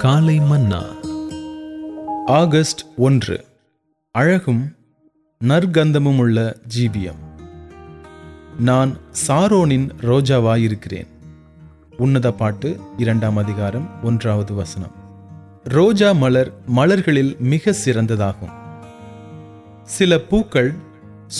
காலை 0.00 0.38
மன்னா. 0.38 0.82
ஆகஸ்ட் 2.26 2.80
ஒன்று. 2.96 3.44
அழகும் 4.10 4.74
நற்கந்தமும் 5.44 6.18
உள்ள 6.18 6.56
ஜீவியம். 6.76 7.16
நான் 8.58 8.96
சாரோனின் 9.28 9.90
ரோஜாவாயிருக்கிறேன். 10.00 11.06
உன்னத 11.96 12.32
பாட்டு 12.32 12.80
இரண்டாம் 12.96 13.36
அதிகாரம் 13.36 14.02
ஒன்றாவது 14.02 14.54
வசனம். 14.54 14.94
ரோஜா 15.64 16.12
மலர் 16.12 16.52
மலர்களில் 16.76 17.38
மிக 17.38 17.74
சிறந்ததாகும். 17.84 18.52
சில 19.84 20.18
பூக்கள் 20.18 20.74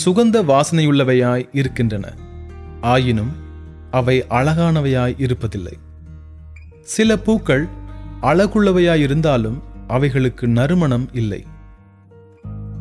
சுகந்த 0.05 0.43
வாசனையுள்ளவையாய் 0.43 1.49
இருக்கின்றன. 1.51 2.13
ஆயினும் 2.81 3.31
அவை 3.91 4.25
அழகானவையாய் 4.29 5.15
இருப்பதில்லை. 5.17 5.73
சில 6.81 7.17
பூக்கள் 7.17 7.79
அழகுள்ளவையாயிருந்தாலும் 8.21 9.59
அவைகளுக்கு 9.87 10.47
நறுமணம் 10.47 11.09
இல்லை. 11.13 11.43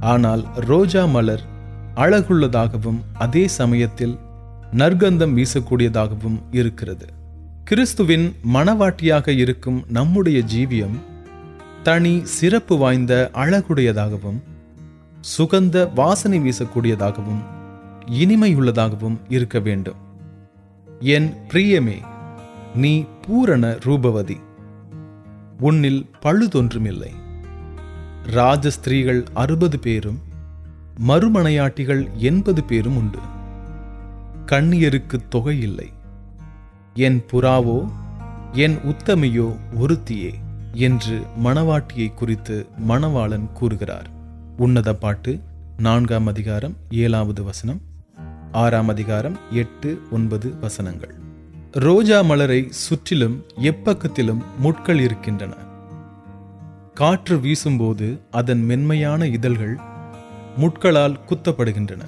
ஆனால் 0.01 0.42
ரோஜா 0.55 1.05
மலர் 1.05 1.45
அழகுள்ளதாகவும் 1.95 3.01
அதே 3.19 3.48
சமயத்தில் 3.48 4.19
நற்கந்தம் 4.73 5.37
வீசக்கூடியதாகவும் 5.37 6.38
இருக்கிறது. 6.50 7.06
கிறிஸ்துவின் 7.64 8.34
மணவாட்டியாக 8.55 9.28
இருக்கும் 9.28 9.84
நம்முடைய 9.88 10.42
ஜீவியம் 10.55 10.98
தனி 11.83 12.20
சிறப்பு 12.25 12.78
வாய்ந்த 12.78 13.30
அழகுடையதாகவும் 13.34 14.41
சுகந்த 15.38 15.88
வாசனை 15.95 16.41
வீசக்கூடியதாகவும் 16.41 17.42
இனிமையுள்ளதாகவும் 18.11 19.19
இருக்க 19.28 19.59
வேண்டும். 19.59 19.97
என் 21.00 21.33
பிரியமே 21.48 21.98
நீ 22.75 23.05
பூரண 23.27 23.78
ரூபவதி. 23.84 24.38
உன்னில் 25.60 26.10
பழுதொன்றுமில்லை. 26.23 27.10
ராஜஸ்திரீகள் 28.27 29.27
அறுபது 29.34 29.78
பேரும் 29.78 30.20
மறுமனையாட்டிகள் 31.08 32.08
எண்பது 32.16 32.64
பேரும் 32.64 32.97
உண்டு. 32.97 33.19
கண்ணியருக்கு 34.47 35.28
தொகை 35.28 35.61
இல்லை 35.61 35.88
என் 36.94 37.22
புறாவோ 37.33 37.91
என் 38.53 38.77
உத்தமையோ 38.77 39.56
ஒருத்தியே 39.81 40.34
என்று 40.72 41.22
மணவாட்டியை 41.44 42.14
குறித்து 42.14 42.66
மணவாளன் 42.88 43.53
கூறுகிறார். 43.53 44.08
உன்னத 44.56 44.94
பாட்டு 44.94 45.41
நான்காம் 45.78 46.27
அதிகாரம் 46.27 46.77
ஏழாவது 46.91 47.44
வசனம் 47.44 47.81
ஆறாம் 48.53 48.88
அதிகாரம் 48.88 49.36
எட்டு 49.50 50.00
ஒன்பது 50.11 50.55
வசனங்கள். 50.61 51.14
ரோஜா 51.72 52.22
மலரை 52.22 52.66
சுற்றிலும் 52.70 53.44
எப்பக்கத்திலும் 53.60 54.42
முட்கள் 54.58 54.98
இருக்கின்றன. 54.98 55.54
காற்று 56.94 57.40
வீசும்போது 57.40 58.18
அதன் 58.30 58.64
மென்மையான 58.64 59.26
இதழ்கள் 59.26 59.78
முட்களால் 60.56 61.18
குத்தப்படுகின்றன. 61.28 62.00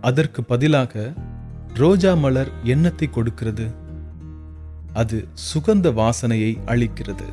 அதற்கு 0.00 0.44
பதிலாக 0.44 1.12
ரோஜா 1.74 2.14
மலர் 2.14 2.50
எண்ணத்தை 2.64 3.10
கொடுக்கிறது. 3.10 3.66
அது 4.92 5.28
சுகந்த 5.34 5.92
வாசனையை 5.92 6.58
அளிக்கிறது. 6.66 7.24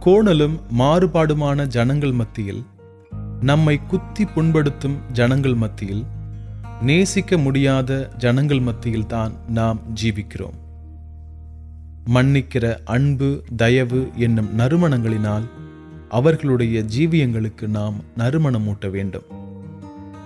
கோணலும் 0.00 0.60
மாறுபாடுமான 0.78 1.66
ஜனங்கள் 1.66 2.12
மத்தியில் 2.12 2.64
நம்மை 3.40 3.80
குத்தி 3.86 4.24
புண்படுத்தும் 4.24 4.96
ஜனங்கள் 5.12 5.54
மத்தியில் 5.54 6.04
நேசிக்க 6.82 7.38
முடியாத 7.38 8.10
ஜனங்கள் 8.18 8.60
மத்தியில் 8.60 9.06
தான் 9.06 9.32
நாம் 9.48 9.80
ஜீவிக்கிறோம். 10.02 10.56
மன்னிக்கிற 12.14 12.78
அன்பு 12.84 13.42
தயவு 13.56 14.08
என்னும் 14.16 14.58
நறுமணங்களினால் 14.58 15.42
அவர்களுடைய 16.08 16.80
ஜீவியங்களுக்கு 16.80 17.66
நாம் 17.66 17.94
நறுமணம் 18.16 18.66
ஊட்ட 18.66 18.88
வேண்டும். 18.88 19.22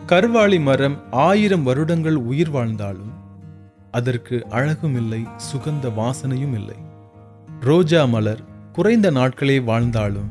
கருவாளி 0.07 0.61
மரம் 0.61 0.97
ஆயிரம் 1.11 1.63
வருடங்கள் 1.63 2.17
உயிர் 2.17 2.51
வாழ்ந்தாலும் 2.51 3.13
அதற்கு 3.91 4.47
அழகும் 4.49 4.97
இல்லை 4.97 5.23
சுகந்த 5.53 5.89
வாசனையும் 5.97 6.55
இல்லை 6.55 6.77
ரோஜா 7.61 8.05
மலர் 8.05 8.45
குறைந்த 8.73 9.11
நாட்களே 9.11 9.65
வாழ்ந்தாலும் 9.65 10.31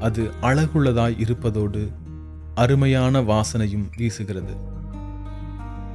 அது 0.00 0.30
அழகுள்ளதாய் 0.42 1.18
இருப்பதோடு 1.18 1.90
அருமையான 2.54 3.20
வாசனையும் 3.20 3.88
வீசுகிறது. 3.96 4.71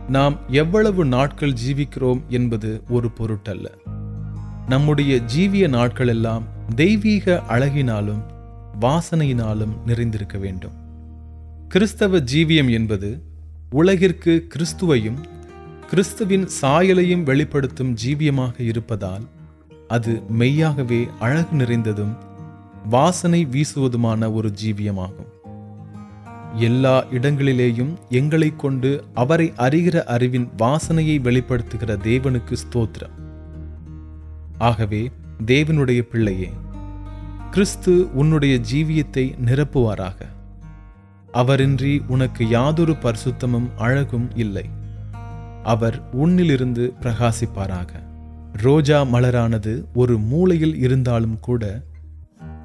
நாம் 0.07 0.39
எவ்வளவு 0.47 1.05
நாட்கள் 1.05 1.53
ஜீவிக்கிறோம் 1.67 2.21
என்பது 2.27 2.81
ஒரு 2.89 3.09
பொருட்டல்ல. 3.17 3.65
நம்முடைய 4.67 5.21
ஜீவிய 5.37 5.69
நாட்கள் 5.69 6.07
எல்லாம் 6.07 6.43
தெய்வீக 6.75 7.43
அழகினாலும் 7.49 8.21
வாசனையினாலும் 8.81 9.77
நிறைந்திருக்க 9.85 10.37
வேண்டும். 10.37 10.71
கிறிஸ்தவ 11.67 12.19
ஜீவியம் 12.19 12.71
என்பது 12.71 13.21
உலகிற்கு 13.69 14.47
கிறிஸ்துவையும் 14.49 15.19
கிறிஸ்துவின் 15.89 16.47
சாயலையும் 16.61 17.23
வெளிப்படுத்தும் 17.23 17.95
ஜீவியமாக 18.05 18.59
இருப்பதால் 18.59 19.23
அது 19.87 20.21
மெய்யாகவே 20.29 21.07
அழகு 21.19 21.55
நிறைந்ததும் 21.55 22.17
வாசனை 22.89 23.45
வீசுவதுமான 23.45 24.31
ஒரு 24.31 24.53
ஜீவியமாகும். 24.63 25.36
எல்லா 26.55 27.05
இடங்களிலேயும் 27.05 27.95
எங்களை 28.09 28.55
கொண்டு 28.55 29.03
அவரை 29.13 29.53
அறிகிற 29.57 30.03
அறிவின் 30.03 30.49
வாசனையை 30.57 31.19
வெளிப்படுத்துகிற 31.19 31.97
தேவனுக்கு 32.03 32.55
ஸ்தோத்திரம். 32.63 33.15
ஆகவே 34.57 35.11
தேவனுடைய 35.45 36.01
பிள்ளையே 36.01 36.49
கிறிஸ்து 37.51 38.13
உன்னுடைய 38.13 38.59
ஜீவியத்தை 38.71 39.33
நிரப்புவாராக. 39.45 40.21
அவரின்றி 41.33 42.07
உனக்கு 42.07 42.47
யாதொரு 42.47 42.93
பரிசுத்தமும் 42.93 43.67
அழகும் 43.77 44.29
இல்லை. 44.35 44.65
அவர் 45.63 46.15
உன்னிலிருந்து 46.17 46.91
பிரகாசிப்பாராக. 47.01 47.87
ரோஜா 48.53 49.01
மலரானது 49.01 49.83
ஒரு 49.93 50.17
மூலையில் 50.17 50.75
இருந்தாலும் 50.75 51.39
கூட 51.39 51.81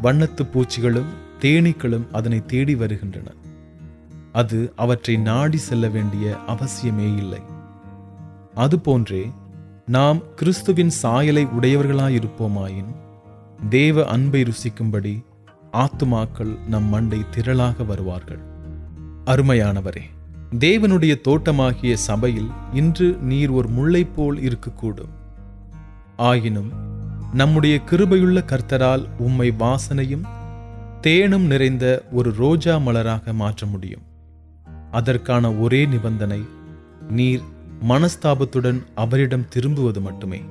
வண்ணத்து 0.03 0.41
பூச்சிகளும் 0.53 1.11
தேனீக்களும் 1.41 2.07
அதனை 2.13 2.47
தேடி 2.47 2.75
வருகின்றன. 2.75 3.31
அது 4.33 4.73
அவற்றை 4.77 5.17
நாடி 5.17 5.57
செல்ல 5.57 5.89
வேண்டிய 5.89 6.37
அவசியமே 6.47 7.17
இல்லை. 7.17 7.41
அதுபோன்றே 8.57 9.33
நாம் 9.87 10.35
கிறிஸ்துவின் 10.35 10.91
சாயலை 10.91 11.47
உடையவர்களாயிருப்போமாயின் 11.47 12.95
தேவ 13.69 14.05
அன்பை 14.07 14.43
ருசிக்கும்படி 14.43 15.25
ஆத்துமாக்கள் 15.73 16.59
நம் 16.69 16.85
மண்டை 16.85 17.25
திரளாக 17.35 17.87
வருவார்கள். 17.87 18.39
அருமையானவரே 19.25 20.03
தேவனுடைய 20.59 21.15
தோட்டமாகிய 21.29 21.93
சபையில் 21.93 22.51
இன்று 22.73 23.17
நீர் 23.21 23.51
ஒரு 23.51 23.69
முல்லை 23.69 24.05
போல் 24.05 24.39
இருக்கக்கூடும். 24.39 25.13
ஆயினும் 26.17 26.73
நம்முடைய 27.33 27.81
கிருபையுள்ள 27.91 28.45
கர்த்தரால் 28.45 29.09
உம்மை 29.19 29.55
வாசனையும் 29.59 30.27
தேனும் 31.01 31.47
நிறைந்த 31.47 32.03
ஒரு 32.13 32.33
ரோஜா 32.37 32.77
மலராக 32.77 33.33
மாற்ற 33.33 33.67
முடியும். 33.67 34.03
அதற்கான 34.93 35.53
ஒரே 35.53 35.87
நிபந்தனை 35.87 36.45
நீர் 37.09 37.43
மனஸ்தாபத்துடன் 37.89 38.85
அவரிடம் 38.95 39.49
திரும்புவது 39.49 40.01
மட்டுமே. 40.01 40.43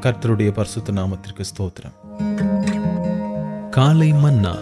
கர்த்தருடைய 0.00 0.52
பரிசுத்த 0.52 0.92
நாமத்திற்கு 0.92 1.44
ஸ்தோத்திரம். 1.56 1.92
காலை 3.70 4.12
மன்னா. 4.12 4.56